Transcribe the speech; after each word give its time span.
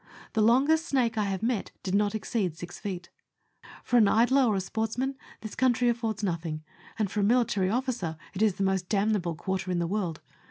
The 0.33 0.41
longest 0.41 0.87
snake 0.87 1.15
I 1.15 1.25
have 1.25 1.43
met 1.43 1.69
did 1.83 1.93
not 1.93 2.15
exceed 2.15 2.57
six 2.57 2.79
feet. 2.79 3.11
For 3.83 3.97
an 3.97 4.07
idler 4.07 4.45
or 4.45 4.55
a 4.55 4.59
sportsman, 4.59 5.15
this 5.41 5.53
country 5.53 5.89
affords 5.89 6.23
nothing, 6.23 6.63
and 6.97 7.11
for 7.11 7.19
a 7.19 7.23
military 7.23 7.69
officer 7.69 8.17
it 8.33 8.41
is 8.41 8.55
the 8.55 8.63
most 8.63 8.89
damnable 8.89 9.35
quarter 9.35 9.69
in 9.69 9.77
the 9.77 9.85
world. 9.85 10.19